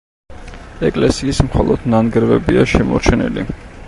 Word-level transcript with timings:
ეკლესიის 0.87 1.41
მხოლოდ 1.49 1.85
ნანგრევებია 1.95 2.65
შემორჩენილი. 2.73 3.45